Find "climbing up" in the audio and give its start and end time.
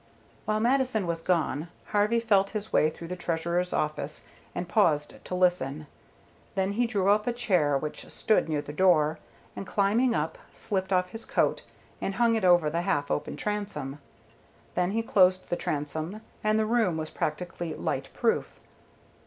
9.67-10.39